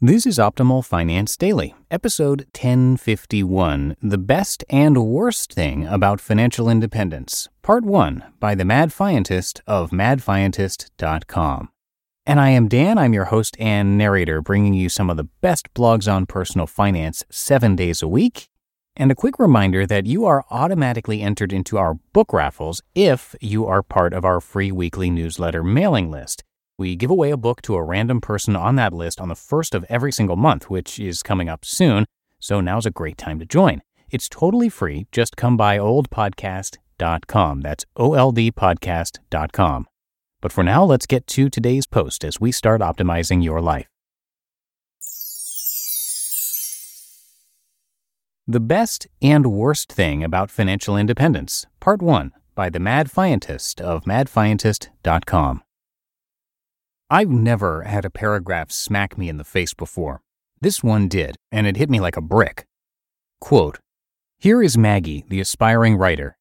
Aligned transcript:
This 0.00 0.26
is 0.26 0.38
Optimal 0.38 0.84
Finance 0.84 1.36
Daily, 1.36 1.74
episode 1.90 2.46
1051 2.54 3.96
The 4.00 4.16
Best 4.16 4.64
and 4.70 5.04
Worst 5.04 5.52
Thing 5.52 5.86
About 5.86 6.20
Financial 6.20 6.70
Independence, 6.70 7.48
Part 7.62 7.84
1 7.84 8.22
by 8.38 8.54
the 8.54 8.64
Mad 8.64 8.90
Fientist 8.90 9.60
of 9.66 9.90
madfientist.com. 9.90 11.70
And 12.24 12.40
I 12.40 12.50
am 12.50 12.68
Dan, 12.68 12.96
I'm 12.96 13.12
your 13.12 13.24
host 13.24 13.56
and 13.58 13.98
narrator, 13.98 14.40
bringing 14.40 14.74
you 14.74 14.88
some 14.88 15.10
of 15.10 15.16
the 15.16 15.26
best 15.40 15.74
blogs 15.74 16.06
on 16.12 16.26
personal 16.26 16.68
finance 16.68 17.24
seven 17.28 17.74
days 17.74 18.00
a 18.00 18.06
week 18.06 18.48
and 18.98 19.12
a 19.12 19.14
quick 19.14 19.38
reminder 19.38 19.86
that 19.86 20.06
you 20.06 20.26
are 20.26 20.44
automatically 20.50 21.22
entered 21.22 21.52
into 21.52 21.78
our 21.78 21.94
book 22.12 22.32
raffles 22.32 22.82
if 22.94 23.36
you 23.40 23.64
are 23.64 23.82
part 23.82 24.12
of 24.12 24.24
our 24.24 24.40
free 24.40 24.72
weekly 24.72 25.08
newsletter 25.08 25.62
mailing 25.62 26.10
list. 26.10 26.42
We 26.76 26.96
give 26.96 27.10
away 27.10 27.30
a 27.30 27.36
book 27.36 27.62
to 27.62 27.76
a 27.76 27.82
random 27.82 28.20
person 28.20 28.56
on 28.56 28.74
that 28.76 28.92
list 28.92 29.20
on 29.20 29.28
the 29.28 29.36
first 29.36 29.74
of 29.74 29.86
every 29.88 30.12
single 30.12 30.36
month, 30.36 30.68
which 30.68 30.98
is 30.98 31.22
coming 31.22 31.48
up 31.48 31.64
soon, 31.64 32.04
so 32.40 32.60
now's 32.60 32.86
a 32.86 32.90
great 32.90 33.16
time 33.16 33.38
to 33.38 33.46
join. 33.46 33.82
It's 34.10 34.28
totally 34.28 34.68
free. 34.68 35.06
Just 35.12 35.36
come 35.36 35.56
by 35.56 35.78
oldpodcast.com. 35.78 37.60
That's 37.60 37.84
oldpodcast.com. 37.96 39.86
But 40.40 40.52
for 40.52 40.62
now, 40.62 40.84
let's 40.84 41.06
get 41.06 41.26
to 41.28 41.48
today's 41.48 41.86
post 41.86 42.24
as 42.24 42.40
we 42.40 42.52
start 42.52 42.80
optimizing 42.80 43.42
your 43.42 43.60
life. 43.60 43.86
The 48.50 48.60
Best 48.60 49.06
and 49.20 49.48
Worst 49.48 49.92
Thing 49.92 50.24
About 50.24 50.50
Financial 50.50 50.96
Independence, 50.96 51.66
Part 51.80 52.00
1 52.00 52.32
by 52.54 52.70
the 52.70 52.80
Mad 52.80 53.10
Fientist 53.10 53.78
of 53.78 54.04
madfientist.com. 54.04 55.62
I've 57.10 57.28
never 57.28 57.82
had 57.82 58.06
a 58.06 58.10
paragraph 58.10 58.72
smack 58.72 59.18
me 59.18 59.28
in 59.28 59.36
the 59.36 59.44
face 59.44 59.74
before. 59.74 60.22
This 60.62 60.82
one 60.82 61.08
did, 61.08 61.36
and 61.52 61.66
it 61.66 61.76
hit 61.76 61.90
me 61.90 62.00
like 62.00 62.16
a 62.16 62.22
brick. 62.22 62.64
Quote 63.38 63.80
Here 64.38 64.62
is 64.62 64.78
Maggie, 64.78 65.26
the 65.28 65.40
aspiring 65.40 65.96
writer. 65.96 66.38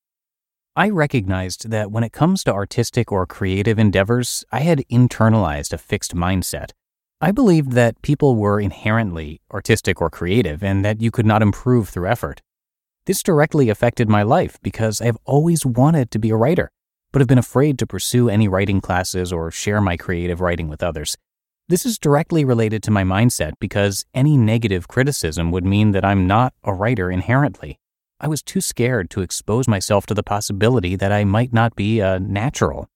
I 0.78 0.90
recognized 0.90 1.72
that 1.72 1.92
when 1.92 2.06
it 2.06 2.14
comes 2.14 2.42
to 2.46 2.54
artistic 2.54 3.12
or 3.12 3.26
creative 3.26 3.78
endeavors, 3.78 4.46
I 4.50 4.62
had 4.62 4.86
internalized 4.90 5.74
a 5.74 5.78
fixed 5.78 6.16
mindset 6.16 6.72
I 7.20 7.32
believed 7.32 7.72
that 7.72 8.00
people 8.04 8.36
were 8.36 8.62
inherently 8.62 9.42
artistic 9.52 10.00
or 10.00 10.10
creative 10.12 10.64
and 10.64 10.86
that 10.86 11.02
you 11.02 11.10
could 11.10 11.26
not 11.26 11.42
improve 11.42 11.90
through 11.90 12.08
effort. 12.08 12.44
This 13.08 13.24
directly 13.24 13.70
affected 13.70 14.08
my 14.08 14.22
life 14.22 14.60
because 14.62 15.02
I've 15.02 15.18
always 15.26 15.66
wanted 15.66 16.12
to 16.12 16.20
be 16.20 16.30
a 16.30 16.36
writer, 16.36 16.70
but 17.12 17.20
have 17.20 17.28
been 17.28 17.40
afraid 17.40 17.80
to 17.80 17.88
pursue 17.88 18.30
any 18.30 18.48
writing 18.48 18.82
classes 18.82 19.34
or 19.34 19.50
share 19.50 19.82
my 19.82 19.98
creative 19.98 20.42
writing 20.42 20.68
with 20.68 20.84
others. 20.84 21.18
This 21.68 21.88
is 21.88 21.98
directly 21.98 22.46
related 22.46 22.84
to 22.84 22.92
my 22.92 23.04
mindset 23.04 23.54
because 23.60 24.06
any 24.14 24.38
negative 24.38 24.88
criticism 24.88 25.50
would 25.50 25.66
mean 25.66 25.94
that 25.94 26.06
I'm 26.06 26.28
not 26.28 26.54
a 26.64 26.72
writer 26.72 27.10
inherently. 27.10 27.80
I 28.20 28.28
was 28.28 28.44
too 28.44 28.62
scared 28.62 29.10
to 29.12 29.22
expose 29.22 29.68
myself 29.68 30.06
to 30.06 30.14
the 30.14 30.22
possibility 30.22 30.96
that 30.96 31.12
I 31.12 31.24
might 31.24 31.52
not 31.52 31.76
be 31.76 32.00
a 32.00 32.20
natural. 32.20 32.90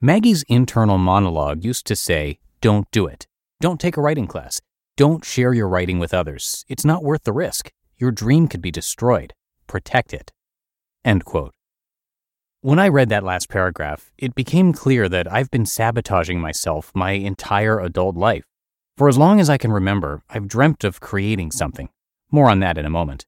Maggie's 0.00 0.44
internal 0.44 0.98
monologue 0.98 1.64
used 1.64 1.84
to 1.86 1.96
say, 1.96 2.38
Don't 2.60 2.88
do 2.92 3.08
it. 3.08 3.26
Don't 3.60 3.78
take 3.78 3.98
a 3.98 4.00
writing 4.00 4.26
class. 4.26 4.58
Don't 4.96 5.22
share 5.22 5.52
your 5.52 5.68
writing 5.68 5.98
with 5.98 6.14
others. 6.14 6.64
It's 6.66 6.84
not 6.84 7.04
worth 7.04 7.24
the 7.24 7.32
risk. 7.34 7.70
Your 7.98 8.10
dream 8.10 8.48
could 8.48 8.62
be 8.62 8.70
destroyed. 8.70 9.34
Protect 9.66 10.14
it. 10.14 10.32
End 11.04 11.26
quote. 11.26 11.52
When 12.62 12.78
I 12.78 12.88
read 12.88 13.10
that 13.10 13.22
last 13.22 13.50
paragraph, 13.50 14.12
it 14.16 14.34
became 14.34 14.72
clear 14.72 15.10
that 15.10 15.30
I've 15.30 15.50
been 15.50 15.66
sabotaging 15.66 16.40
myself 16.40 16.90
my 16.94 17.12
entire 17.12 17.78
adult 17.80 18.16
life. 18.16 18.44
For 18.96 19.10
as 19.10 19.18
long 19.18 19.40
as 19.40 19.50
I 19.50 19.58
can 19.58 19.72
remember, 19.72 20.22
I've 20.30 20.48
dreamt 20.48 20.82
of 20.82 21.00
creating 21.00 21.50
something. 21.50 21.90
More 22.30 22.48
on 22.48 22.60
that 22.60 22.78
in 22.78 22.86
a 22.86 22.90
moment. 22.90 23.26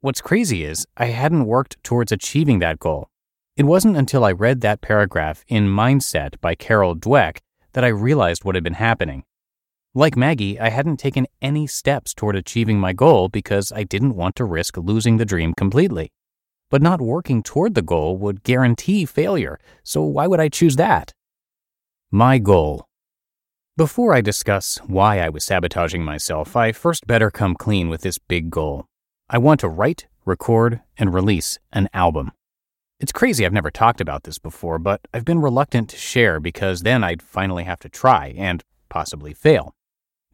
What's 0.00 0.20
crazy 0.20 0.62
is 0.62 0.86
I 0.96 1.06
hadn't 1.06 1.46
worked 1.46 1.82
towards 1.82 2.12
achieving 2.12 2.60
that 2.60 2.78
goal. 2.78 3.08
It 3.56 3.64
wasn't 3.64 3.96
until 3.96 4.24
I 4.24 4.30
read 4.30 4.60
that 4.60 4.80
paragraph 4.80 5.44
in 5.48 5.66
Mindset 5.66 6.40
by 6.40 6.54
Carol 6.54 6.94
Dweck 6.94 7.38
that 7.72 7.84
I 7.84 7.88
realized 7.88 8.44
what 8.44 8.54
had 8.54 8.62
been 8.62 8.74
happening. 8.74 9.24
Like 9.94 10.16
Maggie, 10.16 10.58
I 10.58 10.70
hadn't 10.70 10.96
taken 10.96 11.26
any 11.42 11.66
steps 11.66 12.14
toward 12.14 12.34
achieving 12.34 12.80
my 12.80 12.94
goal 12.94 13.28
because 13.28 13.70
I 13.72 13.82
didn't 13.82 14.16
want 14.16 14.36
to 14.36 14.44
risk 14.46 14.78
losing 14.78 15.18
the 15.18 15.26
dream 15.26 15.52
completely. 15.52 16.10
But 16.70 16.80
not 16.80 17.02
working 17.02 17.42
toward 17.42 17.74
the 17.74 17.82
goal 17.82 18.16
would 18.16 18.42
guarantee 18.42 19.04
failure, 19.04 19.60
so 19.82 20.02
why 20.02 20.26
would 20.26 20.40
I 20.40 20.48
choose 20.48 20.76
that? 20.76 21.12
My 22.10 22.38
goal. 22.38 22.86
Before 23.76 24.14
I 24.14 24.22
discuss 24.22 24.78
why 24.86 25.18
I 25.18 25.28
was 25.28 25.44
sabotaging 25.44 26.02
myself, 26.02 26.56
I 26.56 26.72
first 26.72 27.06
better 27.06 27.30
come 27.30 27.54
clean 27.54 27.90
with 27.90 28.00
this 28.00 28.16
big 28.16 28.48
goal. 28.48 28.86
I 29.28 29.36
want 29.36 29.60
to 29.60 29.68
write, 29.68 30.06
record, 30.24 30.80
and 30.96 31.12
release 31.12 31.58
an 31.70 31.90
album. 31.92 32.32
It's 32.98 33.12
crazy 33.12 33.44
I've 33.44 33.52
never 33.52 33.70
talked 33.70 34.00
about 34.00 34.22
this 34.22 34.38
before, 34.38 34.78
but 34.78 35.02
I've 35.12 35.26
been 35.26 35.42
reluctant 35.42 35.90
to 35.90 35.98
share 35.98 36.40
because 36.40 36.80
then 36.80 37.04
I'd 37.04 37.20
finally 37.20 37.64
have 37.64 37.80
to 37.80 37.90
try 37.90 38.34
and 38.38 38.62
possibly 38.88 39.34
fail. 39.34 39.74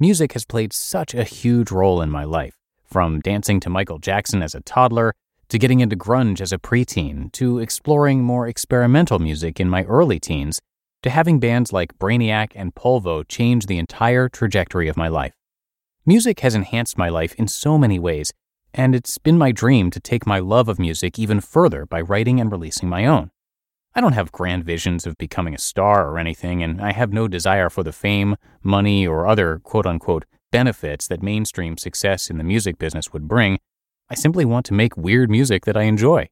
Music 0.01 0.33
has 0.33 0.45
played 0.45 0.73
such 0.73 1.13
a 1.13 1.25
huge 1.25 1.73
role 1.73 2.01
in 2.01 2.09
my 2.09 2.23
life, 2.23 2.55
from 2.85 3.19
dancing 3.19 3.59
to 3.59 3.69
Michael 3.69 3.99
Jackson 3.99 4.43
as 4.43 4.55
a 4.55 4.61
toddler, 4.61 5.13
to 5.49 5.59
getting 5.59 5.81
into 5.81 5.97
grunge 5.97 6.41
as 6.41 6.53
a 6.53 6.59
preteen, 6.59 7.33
to 7.33 7.59
exploring 7.59 8.23
more 8.23 8.47
experimental 8.47 9.19
music 9.19 9.59
in 9.59 9.69
my 9.69 9.83
early 9.85 10.21
teens, 10.21 10.61
to 11.03 11.11
having 11.11 11.41
bands 11.41 11.73
like 11.73 11.99
Brainiac 11.99 12.53
and 12.55 12.77
Polvo 12.77 13.27
change 13.27 13.67
the 13.67 13.79
entire 13.79 14.29
trajectory 14.29 14.87
of 14.87 14.97
my 14.97 15.09
life. 15.09 15.35
Music 16.07 16.39
has 16.41 16.55
enhanced 16.55 16.97
my 16.97 17.09
life 17.09 17.35
in 17.35 17.49
so 17.49 17.77
many 17.77 17.99
ways, 17.99 18.33
and 18.73 18.95
it's 18.95 19.19
been 19.19 19.37
my 19.37 19.51
dream 19.51 19.91
to 19.91 19.99
take 19.99 20.29
my 20.29 20.39
love 20.39 20.69
of 20.69 20.79
music 20.79 21.19
even 21.19 21.41
further 21.41 21.85
by 21.85 22.01
writing 22.01 22.41
and 22.41 22.53
releasing 22.53 22.89
my 22.89 23.05
own. 23.05 23.33
I 23.99 24.01
don't 24.01 24.13
have 24.13 24.31
grand 24.31 24.63
visions 24.63 25.09
of 25.09 25.19
becoming 25.19 25.57
a 25.57 25.59
star 25.59 26.09
or 26.09 26.21
anything, 26.21 26.63
and 26.63 26.81
I 26.81 26.93
have 26.93 27.13
no 27.13 27.27
desire 27.27 27.69
for 27.69 27.83
the 27.83 27.91
fame, 27.91 28.37
money, 28.63 29.05
or 29.05 29.27
other 29.27 29.59
quote 29.59 29.87
unquote 29.87 30.25
benefits 30.53 31.09
that 31.09 31.21
mainstream 31.21 31.77
success 31.77 32.31
in 32.31 32.39
the 32.39 32.45
music 32.45 32.79
business 32.79 33.13
would 33.13 33.27
bring. 33.27 33.59
I 34.09 34.15
simply 34.15 34.45
want 34.45 34.67
to 34.67 34.73
make 34.73 34.97
weird 34.97 35.31
music 35.31 35.65
that 35.65 35.77
I 35.77 35.83
enjoy. 35.83 36.29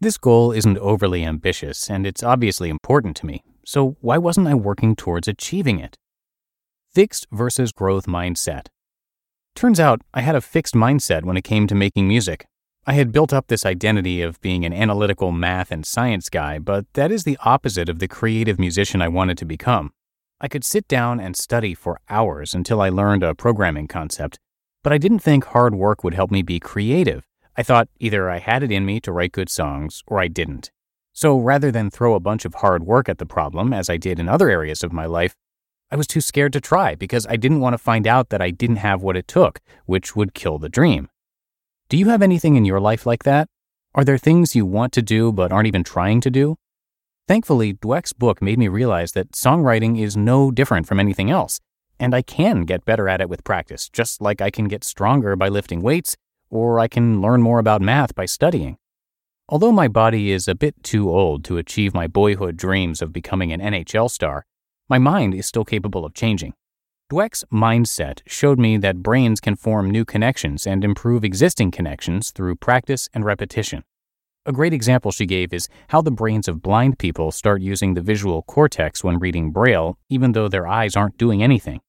This 0.00 0.18
goal 0.18 0.52
isn't 0.52 0.78
overly 0.78 1.24
ambitious, 1.24 1.90
and 1.90 2.06
it's 2.06 2.22
obviously 2.22 2.70
important 2.70 3.16
to 3.16 3.26
me, 3.26 3.42
so 3.64 3.96
why 4.00 4.16
wasn't 4.16 4.46
I 4.46 4.54
working 4.54 4.94
towards 4.94 5.26
achieving 5.26 5.80
it? 5.80 5.96
Fixed 6.94 7.26
versus 7.32 7.72
growth 7.72 8.06
mindset. 8.06 8.68
Turns 9.56 9.80
out 9.80 10.00
I 10.14 10.20
had 10.20 10.36
a 10.36 10.40
fixed 10.40 10.74
mindset 10.74 11.24
when 11.24 11.36
it 11.36 11.42
came 11.42 11.66
to 11.66 11.74
making 11.74 12.06
music. 12.06 12.46
I 12.90 12.94
had 12.94 13.12
built 13.12 13.32
up 13.32 13.46
this 13.46 13.64
identity 13.64 14.20
of 14.20 14.40
being 14.40 14.64
an 14.64 14.72
analytical 14.72 15.30
math 15.30 15.70
and 15.70 15.86
science 15.86 16.28
guy, 16.28 16.58
but 16.58 16.92
that 16.94 17.12
is 17.12 17.22
the 17.22 17.38
opposite 17.44 17.88
of 17.88 18.00
the 18.00 18.08
creative 18.08 18.58
musician 18.58 19.00
I 19.00 19.06
wanted 19.06 19.38
to 19.38 19.44
become. 19.44 19.92
I 20.40 20.48
could 20.48 20.64
sit 20.64 20.88
down 20.88 21.20
and 21.20 21.36
study 21.36 21.72
for 21.72 22.00
hours 22.08 22.52
until 22.52 22.80
I 22.80 22.88
learned 22.88 23.22
a 23.22 23.32
programming 23.32 23.86
concept, 23.86 24.40
but 24.82 24.92
I 24.92 24.98
didn't 24.98 25.20
think 25.20 25.44
hard 25.44 25.72
work 25.72 26.02
would 26.02 26.14
help 26.14 26.32
me 26.32 26.42
be 26.42 26.58
creative. 26.58 27.28
I 27.56 27.62
thought 27.62 27.88
either 28.00 28.28
I 28.28 28.38
had 28.38 28.64
it 28.64 28.72
in 28.72 28.84
me 28.84 28.98
to 29.02 29.12
write 29.12 29.30
good 29.30 29.50
songs 29.50 30.02
or 30.08 30.18
I 30.18 30.26
didn't. 30.26 30.72
So 31.12 31.38
rather 31.38 31.70
than 31.70 31.90
throw 31.90 32.14
a 32.14 32.26
bunch 32.28 32.44
of 32.44 32.54
hard 32.54 32.82
work 32.82 33.08
at 33.08 33.18
the 33.18 33.24
problem, 33.24 33.72
as 33.72 33.88
I 33.88 33.98
did 33.98 34.18
in 34.18 34.28
other 34.28 34.50
areas 34.50 34.82
of 34.82 34.92
my 34.92 35.06
life, 35.06 35.36
I 35.92 35.96
was 35.96 36.08
too 36.08 36.20
scared 36.20 36.52
to 36.54 36.60
try 36.60 36.96
because 36.96 37.24
I 37.28 37.36
didn't 37.36 37.60
want 37.60 37.74
to 37.74 37.78
find 37.78 38.08
out 38.08 38.30
that 38.30 38.42
I 38.42 38.50
didn't 38.50 38.82
have 38.82 39.00
what 39.00 39.16
it 39.16 39.28
took, 39.28 39.60
which 39.86 40.16
would 40.16 40.34
kill 40.34 40.58
the 40.58 40.68
dream. 40.68 41.08
Do 41.90 41.96
you 41.96 42.08
have 42.08 42.22
anything 42.22 42.54
in 42.54 42.64
your 42.64 42.78
life 42.78 43.04
like 43.04 43.24
that? 43.24 43.48
Are 43.96 44.04
there 44.04 44.16
things 44.16 44.54
you 44.54 44.64
want 44.64 44.92
to 44.92 45.02
do 45.02 45.32
but 45.32 45.50
aren't 45.50 45.66
even 45.66 45.82
trying 45.82 46.20
to 46.20 46.30
do? 46.30 46.54
Thankfully, 47.26 47.74
Dweck's 47.74 48.12
book 48.12 48.40
made 48.40 48.60
me 48.60 48.68
realize 48.68 49.10
that 49.14 49.32
songwriting 49.32 50.00
is 50.00 50.16
no 50.16 50.52
different 50.52 50.86
from 50.86 51.00
anything 51.00 51.32
else, 51.32 51.58
and 51.98 52.14
I 52.14 52.22
can 52.22 52.62
get 52.62 52.84
better 52.84 53.08
at 53.08 53.20
it 53.20 53.28
with 53.28 53.42
practice, 53.42 53.88
just 53.88 54.20
like 54.20 54.40
I 54.40 54.50
can 54.50 54.68
get 54.68 54.84
stronger 54.84 55.34
by 55.34 55.48
lifting 55.48 55.82
weights, 55.82 56.16
or 56.48 56.78
I 56.78 56.86
can 56.86 57.20
learn 57.20 57.42
more 57.42 57.58
about 57.58 57.82
math 57.82 58.14
by 58.14 58.24
studying. 58.24 58.76
Although 59.48 59.72
my 59.72 59.88
body 59.88 60.30
is 60.30 60.46
a 60.46 60.54
bit 60.54 60.80
too 60.84 61.10
old 61.10 61.42
to 61.46 61.58
achieve 61.58 61.92
my 61.92 62.06
boyhood 62.06 62.56
dreams 62.56 63.02
of 63.02 63.12
becoming 63.12 63.52
an 63.52 63.60
NHL 63.60 64.08
star, 64.08 64.46
my 64.88 64.98
mind 64.98 65.34
is 65.34 65.46
still 65.46 65.64
capable 65.64 66.04
of 66.04 66.14
changing. 66.14 66.54
Dweck's 67.10 67.42
mindset 67.52 68.20
showed 68.24 68.60
me 68.60 68.76
that 68.76 69.02
brains 69.02 69.40
can 69.40 69.56
form 69.56 69.90
new 69.90 70.04
connections 70.04 70.64
and 70.64 70.84
improve 70.84 71.24
existing 71.24 71.72
connections 71.72 72.30
through 72.30 72.54
practice 72.54 73.08
and 73.12 73.24
repetition. 73.24 73.82
A 74.46 74.52
great 74.52 74.72
example 74.72 75.10
she 75.10 75.26
gave 75.26 75.52
is 75.52 75.68
how 75.88 76.02
the 76.02 76.12
brains 76.12 76.46
of 76.46 76.62
blind 76.62 77.00
people 77.00 77.32
start 77.32 77.62
using 77.62 77.94
the 77.94 78.00
visual 78.00 78.42
cortex 78.42 79.02
when 79.02 79.18
reading 79.18 79.50
Braille, 79.50 79.98
even 80.08 80.32
though 80.32 80.46
their 80.46 80.68
eyes 80.68 80.94
aren't 80.94 81.18
doing 81.18 81.42
anything. 81.42 81.80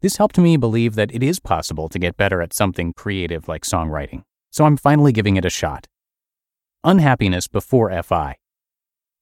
This 0.00 0.16
helped 0.16 0.38
me 0.38 0.56
believe 0.56 0.96
that 0.96 1.14
it 1.14 1.22
is 1.22 1.38
possible 1.38 1.88
to 1.88 1.98
get 2.00 2.16
better 2.16 2.42
at 2.42 2.52
something 2.52 2.92
creative 2.94 3.46
like 3.46 3.62
songwriting, 3.62 4.24
so 4.50 4.64
I'm 4.64 4.76
finally 4.76 5.12
giving 5.12 5.36
it 5.36 5.44
a 5.44 5.50
shot. 5.50 5.86
Unhappiness 6.82 7.46
before 7.46 8.02
FI. 8.02 8.38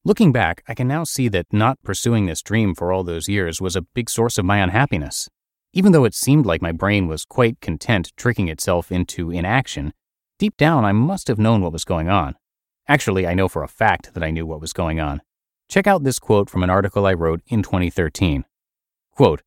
Looking 0.02 0.32
back, 0.32 0.64
I 0.66 0.72
can 0.72 0.88
now 0.88 1.04
see 1.04 1.28
that 1.28 1.52
not 1.52 1.82
pursuing 1.82 2.24
this 2.24 2.40
dream 2.40 2.74
for 2.74 2.90
all 2.90 3.04
those 3.04 3.28
years 3.28 3.60
was 3.60 3.76
a 3.76 3.82
big 3.82 4.08
source 4.08 4.38
of 4.38 4.46
my 4.46 4.56
unhappiness. 4.56 5.28
Even 5.74 5.92
though 5.92 6.04
it 6.04 6.14
seemed 6.14 6.44
like 6.44 6.60
my 6.60 6.72
brain 6.72 7.08
was 7.08 7.24
quite 7.24 7.60
content 7.62 8.12
tricking 8.16 8.48
itself 8.48 8.92
into 8.92 9.30
inaction, 9.30 9.94
deep 10.38 10.56
down 10.58 10.84
I 10.84 10.92
must 10.92 11.28
have 11.28 11.38
known 11.38 11.62
what 11.62 11.72
was 11.72 11.84
going 11.84 12.10
on. 12.10 12.34
Actually, 12.88 13.26
I 13.26 13.32
know 13.32 13.48
for 13.48 13.62
a 13.62 13.68
fact 13.68 14.12
that 14.12 14.22
I 14.22 14.30
knew 14.30 14.44
what 14.44 14.60
was 14.60 14.74
going 14.74 15.00
on. 15.00 15.22
Check 15.70 15.86
out 15.86 16.04
this 16.04 16.18
quote 16.18 16.50
from 16.50 16.62
an 16.62 16.68
article 16.68 17.06
I 17.06 17.14
wrote 17.14 17.40
in 17.46 17.62
2013. 17.62 18.44
Quote, 19.12 19.40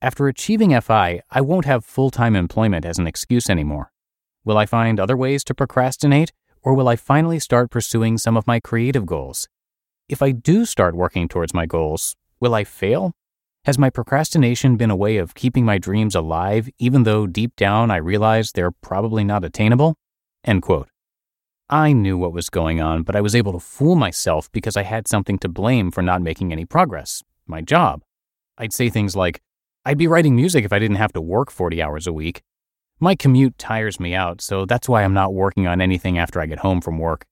After 0.00 0.28
achieving 0.28 0.80
FI, 0.80 1.20
I 1.30 1.40
won't 1.42 1.66
have 1.66 1.84
full 1.84 2.10
time 2.10 2.34
employment 2.34 2.86
as 2.86 2.98
an 2.98 3.06
excuse 3.06 3.50
anymore. 3.50 3.92
Will 4.46 4.56
I 4.56 4.64
find 4.64 4.98
other 4.98 5.16
ways 5.16 5.44
to 5.44 5.54
procrastinate, 5.54 6.32
or 6.62 6.72
will 6.72 6.88
I 6.88 6.96
finally 6.96 7.38
start 7.38 7.70
pursuing 7.70 8.16
some 8.16 8.38
of 8.38 8.46
my 8.46 8.60
creative 8.60 9.04
goals? 9.04 9.46
If 10.08 10.22
I 10.22 10.30
do 10.30 10.64
start 10.64 10.94
working 10.94 11.28
towards 11.28 11.52
my 11.52 11.66
goals, 11.66 12.16
will 12.40 12.54
I 12.54 12.64
fail? 12.64 13.12
Has 13.66 13.78
my 13.78 13.90
procrastination 13.90 14.76
been 14.76 14.92
a 14.92 14.96
way 14.96 15.16
of 15.16 15.34
keeping 15.34 15.64
my 15.64 15.76
dreams 15.76 16.14
alive, 16.14 16.68
even 16.78 17.02
though 17.02 17.26
deep 17.26 17.56
down 17.56 17.90
I 17.90 17.96
realize 17.96 18.52
they're 18.52 18.70
probably 18.70 19.24
not 19.24 19.42
attainable? 19.42 19.96
End 20.44 20.62
quote. 20.62 20.88
I 21.68 21.92
knew 21.92 22.16
what 22.16 22.32
was 22.32 22.48
going 22.48 22.80
on, 22.80 23.02
but 23.02 23.16
I 23.16 23.20
was 23.20 23.34
able 23.34 23.52
to 23.54 23.58
fool 23.58 23.96
myself 23.96 24.48
because 24.52 24.76
I 24.76 24.84
had 24.84 25.08
something 25.08 25.36
to 25.40 25.48
blame 25.48 25.90
for 25.90 26.00
not 26.00 26.22
making 26.22 26.52
any 26.52 26.64
progress 26.64 27.24
my 27.48 27.60
job. 27.60 28.02
I'd 28.56 28.72
say 28.72 28.88
things 28.88 29.16
like, 29.16 29.42
I'd 29.84 29.98
be 29.98 30.06
writing 30.06 30.36
music 30.36 30.64
if 30.64 30.72
I 30.72 30.78
didn't 30.78 30.98
have 30.98 31.12
to 31.14 31.20
work 31.20 31.50
40 31.50 31.82
hours 31.82 32.06
a 32.06 32.12
week. 32.12 32.42
My 33.00 33.16
commute 33.16 33.58
tires 33.58 33.98
me 33.98 34.14
out, 34.14 34.40
so 34.40 34.64
that's 34.64 34.88
why 34.88 35.02
I'm 35.02 35.12
not 35.12 35.34
working 35.34 35.66
on 35.66 35.80
anything 35.80 36.18
after 36.18 36.40
I 36.40 36.46
get 36.46 36.60
home 36.60 36.80
from 36.80 37.00
work. 37.00 37.26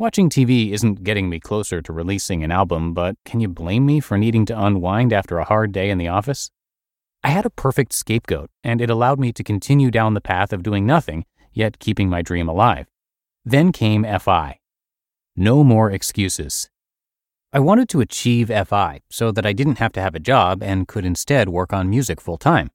Watching 0.00 0.30
TV 0.30 0.70
isn't 0.70 1.02
getting 1.02 1.28
me 1.28 1.40
closer 1.40 1.82
to 1.82 1.92
releasing 1.92 2.44
an 2.44 2.52
album, 2.52 2.94
but 2.94 3.16
can 3.24 3.40
you 3.40 3.48
blame 3.48 3.84
me 3.84 3.98
for 3.98 4.16
needing 4.16 4.46
to 4.46 4.64
unwind 4.64 5.12
after 5.12 5.38
a 5.38 5.44
hard 5.44 5.72
day 5.72 5.90
in 5.90 5.98
the 5.98 6.06
office? 6.06 6.52
I 7.24 7.30
had 7.30 7.44
a 7.44 7.50
perfect 7.50 7.92
scapegoat, 7.92 8.48
and 8.62 8.80
it 8.80 8.90
allowed 8.90 9.18
me 9.18 9.32
to 9.32 9.42
continue 9.42 9.90
down 9.90 10.14
the 10.14 10.20
path 10.20 10.52
of 10.52 10.62
doing 10.62 10.86
nothing, 10.86 11.24
yet 11.52 11.80
keeping 11.80 12.08
my 12.08 12.22
dream 12.22 12.48
alive. 12.48 12.86
Then 13.44 13.72
came 13.72 14.04
FI. 14.04 14.60
No 15.34 15.64
more 15.64 15.90
excuses. 15.90 16.70
I 17.52 17.58
wanted 17.58 17.88
to 17.88 18.00
achieve 18.00 18.52
FI 18.68 19.00
so 19.10 19.32
that 19.32 19.44
I 19.44 19.52
didn't 19.52 19.78
have 19.78 19.92
to 19.94 20.00
have 20.00 20.14
a 20.14 20.20
job 20.20 20.62
and 20.62 20.86
could 20.86 21.04
instead 21.04 21.48
work 21.48 21.72
on 21.72 21.90
music 21.90 22.20
full 22.20 22.38
time. 22.38 22.70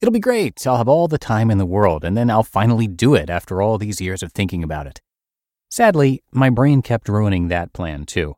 It'll 0.00 0.10
be 0.10 0.18
great. 0.18 0.66
I'll 0.66 0.78
have 0.78 0.88
all 0.88 1.06
the 1.06 1.18
time 1.18 1.52
in 1.52 1.58
the 1.58 1.66
world, 1.66 2.02
and 2.02 2.16
then 2.16 2.30
I'll 2.30 2.42
finally 2.42 2.88
do 2.88 3.14
it 3.14 3.30
after 3.30 3.62
all 3.62 3.78
these 3.78 4.00
years 4.00 4.24
of 4.24 4.32
thinking 4.32 4.64
about 4.64 4.88
it. 4.88 5.00
Sadly, 5.74 6.22
my 6.30 6.50
brain 6.50 6.82
kept 6.82 7.08
ruining 7.08 7.48
that 7.48 7.72
plan 7.72 8.04
too. 8.04 8.36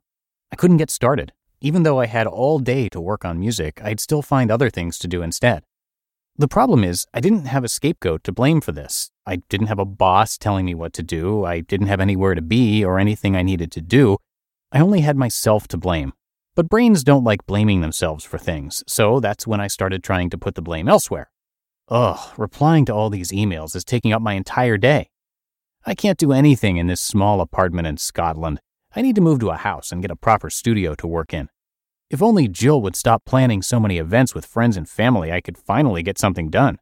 I 0.51 0.55
couldn't 0.55 0.77
get 0.77 0.89
started. 0.89 1.33
Even 1.61 1.83
though 1.83 1.99
I 1.99 2.07
had 2.07 2.25
all 2.25 2.57
day 2.57 2.89
to 2.89 2.99
work 2.99 3.23
on 3.23 3.39
music, 3.39 3.79
I'd 3.83 3.99
still 3.99 4.23
find 4.23 4.49
other 4.49 4.71
things 4.71 4.97
to 4.97 5.07
do 5.07 5.21
instead. 5.21 5.61
The 6.35 6.47
problem 6.47 6.83
is, 6.83 7.05
I 7.13 7.19
didn't 7.19 7.45
have 7.45 7.63
a 7.63 7.67
scapegoat 7.67 8.23
to 8.23 8.31
blame 8.31 8.59
for 8.59 8.71
this. 8.71 9.11
I 9.23 9.35
didn't 9.49 9.67
have 9.67 9.77
a 9.77 9.85
boss 9.85 10.35
telling 10.35 10.65
me 10.65 10.73
what 10.73 10.93
to 10.93 11.03
do. 11.03 11.45
I 11.45 11.59
didn't 11.59 11.85
have 11.85 12.01
anywhere 12.01 12.33
to 12.33 12.41
be 12.41 12.83
or 12.83 12.97
anything 12.97 13.35
I 13.35 13.43
needed 13.43 13.71
to 13.73 13.81
do. 13.81 14.17
I 14.71 14.79
only 14.79 15.01
had 15.01 15.15
myself 15.15 15.67
to 15.67 15.77
blame. 15.77 16.13
But 16.55 16.69
brains 16.69 17.03
don't 17.03 17.23
like 17.23 17.45
blaming 17.45 17.81
themselves 17.81 18.25
for 18.25 18.39
things, 18.39 18.83
so 18.87 19.19
that's 19.19 19.45
when 19.45 19.61
I 19.61 19.67
started 19.67 20.03
trying 20.03 20.31
to 20.31 20.39
put 20.39 20.55
the 20.55 20.63
blame 20.63 20.89
elsewhere. 20.89 21.29
Ugh, 21.89 22.33
replying 22.35 22.85
to 22.85 22.95
all 22.95 23.11
these 23.11 23.31
emails 23.31 23.75
is 23.75 23.83
taking 23.83 24.11
up 24.11 24.23
my 24.23 24.33
entire 24.33 24.77
day. 24.79 25.11
I 25.87 25.95
can't 25.95 26.19
do 26.19 26.33
anything 26.33 26.75
in 26.75 26.87
this 26.87 26.99
small 26.99 27.39
apartment 27.39 27.87
in 27.87 27.95
Scotland. 27.95 28.59
I 28.93 29.01
need 29.01 29.15
to 29.15 29.21
move 29.21 29.39
to 29.39 29.51
a 29.51 29.55
house 29.55 29.89
and 29.89 30.01
get 30.01 30.11
a 30.11 30.17
proper 30.17 30.49
studio 30.49 30.95
to 30.95 31.07
work 31.07 31.33
in. 31.33 31.47
If 32.09 32.21
only 32.21 32.49
Jill 32.49 32.81
would 32.81 32.97
stop 32.97 33.23
planning 33.23 33.61
so 33.61 33.79
many 33.79 33.97
events 33.97 34.35
with 34.35 34.45
friends 34.45 34.75
and 34.75 34.89
family, 34.89 35.31
I 35.31 35.39
could 35.39 35.57
finally 35.57 36.03
get 36.03 36.17
something 36.17 36.49
done. 36.49 36.79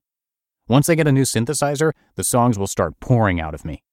Once 0.68 0.90
I 0.90 0.96
get 0.96 1.06
a 1.06 1.12
new 1.12 1.22
synthesizer, 1.22 1.92
the 2.16 2.24
songs 2.24 2.57
will 2.57 2.66
start 2.66 3.00
pouring 3.00 3.40
out 3.40 3.54
of 3.54 3.63
me. 3.63 3.84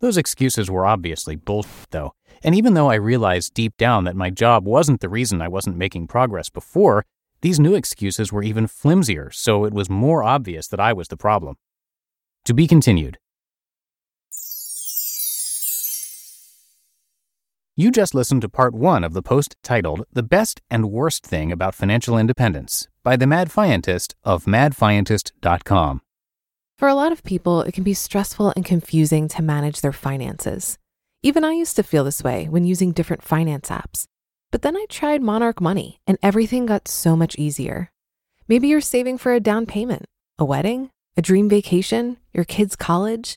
Those 0.00 0.18
excuses 0.18 0.70
were 0.70 0.84
obviously 0.84 1.36
bullshit, 1.36 1.90
though, 1.90 2.12
and 2.42 2.54
even 2.54 2.74
though 2.74 2.90
I 2.90 2.96
realized 2.96 3.54
deep 3.54 3.78
down 3.78 4.04
that 4.04 4.16
my 4.16 4.28
job 4.28 4.66
wasn't 4.66 5.00
the 5.00 5.08
reason 5.08 5.40
I 5.40 5.48
wasn't 5.48 5.78
making 5.78 6.08
progress 6.08 6.50
before, 6.50 7.06
these 7.40 7.58
new 7.58 7.74
excuses 7.74 8.30
were 8.30 8.42
even 8.42 8.66
flimsier, 8.66 9.30
so 9.30 9.64
it 9.64 9.72
was 9.72 9.88
more 9.88 10.22
obvious 10.22 10.68
that 10.68 10.80
I 10.80 10.92
was 10.92 11.08
the 11.08 11.16
problem. 11.16 11.56
To 12.44 12.52
be 12.52 12.66
continued. 12.66 13.16
You 17.78 17.90
just 17.90 18.14
listened 18.14 18.40
to 18.40 18.48
part 18.48 18.72
one 18.72 19.04
of 19.04 19.12
the 19.12 19.20
post 19.20 19.54
titled 19.62 20.06
The 20.10 20.22
Best 20.22 20.62
and 20.70 20.90
Worst 20.90 21.26
Thing 21.26 21.52
About 21.52 21.74
Financial 21.74 22.16
Independence 22.16 22.88
by 23.02 23.16
the 23.16 23.26
Mad 23.26 23.48
of 23.48 24.46
madfientist.com. 24.46 26.00
For 26.78 26.88
a 26.88 26.94
lot 26.94 27.12
of 27.12 27.22
people, 27.22 27.60
it 27.60 27.72
can 27.72 27.84
be 27.84 27.92
stressful 27.92 28.54
and 28.56 28.64
confusing 28.64 29.28
to 29.28 29.42
manage 29.42 29.82
their 29.82 29.92
finances. 29.92 30.78
Even 31.22 31.44
I 31.44 31.52
used 31.52 31.76
to 31.76 31.82
feel 31.82 32.02
this 32.02 32.24
way 32.24 32.48
when 32.48 32.64
using 32.64 32.92
different 32.92 33.22
finance 33.22 33.68
apps. 33.68 34.06
But 34.50 34.62
then 34.62 34.74
I 34.74 34.86
tried 34.88 35.20
Monarch 35.20 35.60
Money 35.60 36.00
and 36.06 36.16
everything 36.22 36.64
got 36.64 36.88
so 36.88 37.14
much 37.14 37.36
easier. 37.36 37.90
Maybe 38.48 38.68
you're 38.68 38.80
saving 38.80 39.18
for 39.18 39.34
a 39.34 39.40
down 39.40 39.66
payment, 39.66 40.06
a 40.38 40.46
wedding, 40.46 40.88
a 41.14 41.20
dream 41.20 41.46
vacation, 41.50 42.16
your 42.32 42.46
kids' 42.46 42.74
college. 42.74 43.36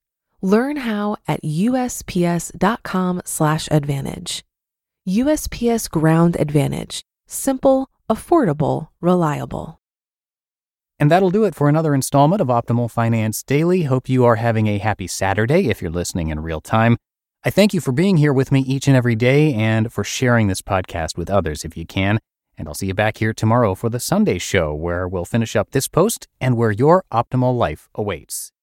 Learn 0.41 0.77
how 0.77 1.17
at 1.27 1.43
usps.com/advantage. 1.43 4.43
USPS 5.07 5.87
Ground 5.89 6.37
Advantage: 6.39 7.03
simple, 7.27 7.89
affordable, 8.09 8.87
reliable. 8.99 9.79
And 10.99 11.09
that'll 11.09 11.31
do 11.31 11.45
it 11.45 11.55
for 11.55 11.67
another 11.67 11.95
installment 11.95 12.41
of 12.41 12.49
Optimal 12.49 12.91
Finance 12.91 13.41
Daily. 13.41 13.83
Hope 13.83 14.07
you 14.07 14.23
are 14.23 14.35
having 14.35 14.67
a 14.67 14.77
happy 14.77 15.07
Saturday 15.07 15.67
if 15.67 15.81
you're 15.81 15.89
listening 15.89 16.27
in 16.27 16.41
real 16.41 16.61
time. 16.61 16.97
I 17.43 17.49
thank 17.49 17.73
you 17.73 17.81
for 17.81 17.91
being 17.91 18.17
here 18.17 18.31
with 18.31 18.51
me 18.51 18.59
each 18.59 18.87
and 18.87 18.95
every 18.95 19.15
day 19.15 19.51
and 19.55 19.91
for 19.91 20.03
sharing 20.03 20.45
this 20.45 20.61
podcast 20.61 21.17
with 21.17 21.27
others 21.27 21.65
if 21.65 21.75
you 21.75 21.87
can. 21.87 22.19
And 22.55 22.67
I'll 22.67 22.75
see 22.75 22.85
you 22.85 22.93
back 22.93 23.17
here 23.17 23.33
tomorrow 23.33 23.73
for 23.73 23.89
the 23.89 23.99
Sunday 23.99 24.37
show 24.37 24.75
where 24.75 25.07
we'll 25.07 25.25
finish 25.25 25.55
up 25.55 25.71
this 25.71 25.87
post 25.87 26.27
and 26.39 26.55
where 26.55 26.69
your 26.69 27.03
optimal 27.11 27.57
life 27.57 27.89
awaits. 27.95 28.51